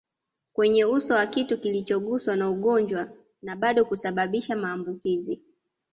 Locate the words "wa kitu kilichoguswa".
1.13-2.35